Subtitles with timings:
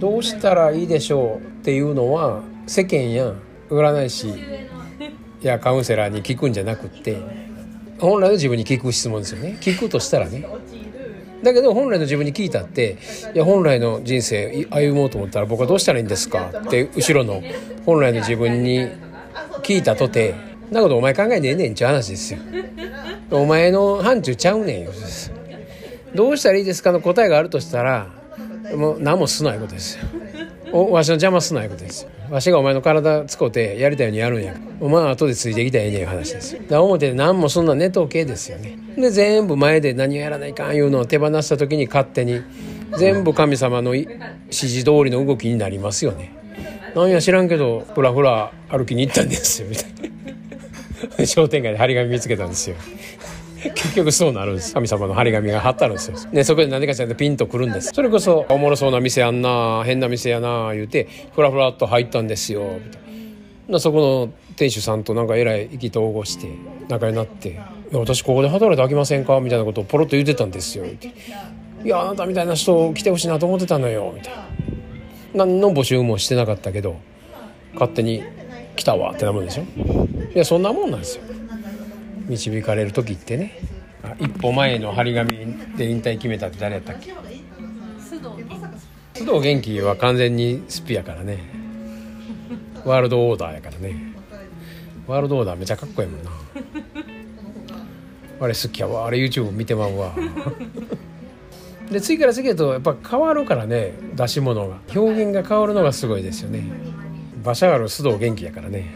[0.00, 3.34] どうしたらいいでしょうっていうのは世間や
[3.68, 4.32] 占い師
[5.42, 7.18] やカウンセラーに聞くんじゃなくって
[7.98, 9.58] 本来の自分に聞く質問ですよね。
[9.60, 10.46] 聞くとしたらね。
[11.42, 12.96] だけど本来の自分に聞いたって
[13.34, 17.42] いや本来の人生歩もうと思ったら僕はどうしたらいいんですかって後ろの
[17.84, 18.88] 本来の自分に
[19.62, 20.34] 聞いたとて
[20.70, 22.40] なことお前考えねえねんちゅう話ですよ。
[23.30, 24.92] お前の範疇ちゃうねんよ。
[26.14, 28.19] どうしたらいいですかの答えがあるとしたら
[28.76, 30.04] もう何もすないことですよ。
[30.72, 32.10] おわしの邪魔すないことですよ。
[32.30, 34.54] わしがお前の体使うてやりたいようにやるんや。
[34.80, 36.54] お前は後でついてきたらええねん話です。
[36.54, 38.78] よだ表で何もそんな寝とけですよね。
[38.96, 42.42] で全部前で何をやらないかんいうのを手放した時に勝手に
[42.98, 44.08] 全部神様の指
[44.50, 46.32] 示通りの動きになりますよね。
[46.94, 49.84] なんや知らんけどふらふら歩きに行ったんですよみたい
[51.18, 51.26] な。
[51.26, 52.76] 商店街で張り紙見つけたんですよ。
[53.62, 56.16] 結局そうなるんです神様の張り紙が貼ってあるんですよ。
[56.32, 57.90] でそこで何かしらでピンとくるんです。
[57.94, 63.02] それこそおもろそうな店あんな変な店やな言うてふらふらっと入ったんですよみたい
[63.68, 63.78] な。
[63.80, 66.48] そこの店主さんとなんかえらい意気投合して
[66.88, 67.60] 仲になって
[67.92, 71.08] 「私ここで働いてあきませんか?」みたいなことをポロッと言ってたんですよって
[71.84, 74.44] 「いやあなたみたいな人来てほしいなと思ってたのよ」みたいな。
[75.32, 76.96] 何の募集もしてなかったけど
[77.74, 78.20] 勝手に
[78.74, 79.62] 来たわってなもんでしょ？
[80.34, 81.22] いやそんなもんなんですよ。
[82.30, 83.58] 導かれる時ってね
[84.18, 85.30] 一歩前の張り紙
[85.76, 87.12] で引退決めたって誰やったっけ？
[89.14, 89.80] 須藤元気。
[89.80, 91.38] は完全にスピやからね。
[92.84, 94.14] ワールドオーダーやからね。
[95.06, 96.30] ワールドオーダーめちゃかっこいいもんな。
[98.40, 99.06] あれ好きやわ。
[99.06, 100.14] あれ YouTube 見てまうわ。
[101.90, 104.78] で次から次へとやっぱ変わるからね出し物が。
[104.94, 106.62] 表現が変わるのがすごいですよね。
[107.42, 108.94] 馬車ある須藤元気やからね